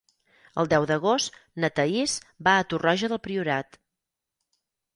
El 0.61 0.69
deu 0.71 0.87
d'agost 0.91 1.37
na 1.65 1.69
Thaís 1.79 2.17
va 2.49 2.55
a 2.55 2.65
Torroja 2.73 3.13
del 3.15 3.23
Priorat. 3.29 3.81